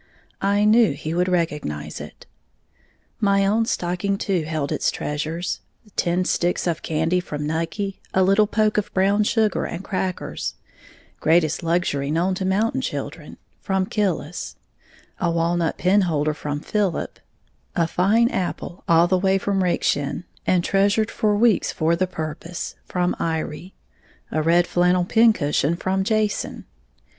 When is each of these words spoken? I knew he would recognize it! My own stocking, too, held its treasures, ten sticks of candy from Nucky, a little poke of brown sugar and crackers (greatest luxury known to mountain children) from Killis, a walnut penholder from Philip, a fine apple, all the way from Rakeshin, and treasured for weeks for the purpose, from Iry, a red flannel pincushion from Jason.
I 0.41 0.65
knew 0.65 0.93
he 0.93 1.13
would 1.13 1.27
recognize 1.29 2.01
it! 2.01 2.25
My 3.19 3.45
own 3.45 3.65
stocking, 3.67 4.17
too, 4.17 4.45
held 4.45 4.71
its 4.71 4.89
treasures, 4.89 5.59
ten 5.95 6.25
sticks 6.25 6.65
of 6.65 6.81
candy 6.81 7.19
from 7.19 7.45
Nucky, 7.45 8.01
a 8.11 8.23
little 8.23 8.47
poke 8.47 8.79
of 8.79 8.91
brown 8.95 9.23
sugar 9.25 9.63
and 9.65 9.83
crackers 9.83 10.55
(greatest 11.19 11.61
luxury 11.61 12.09
known 12.09 12.33
to 12.33 12.45
mountain 12.45 12.81
children) 12.81 13.37
from 13.59 13.85
Killis, 13.85 14.55
a 15.19 15.29
walnut 15.29 15.77
penholder 15.77 16.33
from 16.33 16.61
Philip, 16.61 17.19
a 17.75 17.85
fine 17.85 18.27
apple, 18.29 18.83
all 18.87 19.05
the 19.05 19.19
way 19.19 19.37
from 19.37 19.61
Rakeshin, 19.63 20.23
and 20.47 20.63
treasured 20.63 21.11
for 21.11 21.35
weeks 21.35 21.71
for 21.71 21.95
the 21.95 22.07
purpose, 22.07 22.73
from 22.85 23.15
Iry, 23.19 23.75
a 24.31 24.41
red 24.41 24.65
flannel 24.65 25.05
pincushion 25.05 25.75
from 25.75 26.03
Jason. 26.03 26.65